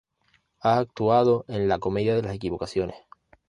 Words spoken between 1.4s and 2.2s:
en "La Comedia